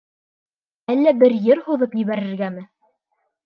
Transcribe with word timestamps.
Әллә 0.93 1.13
бер 1.21 1.37
йыр 1.41 1.63
һуҙып 1.69 1.95
ебәрергәме? 2.03 2.69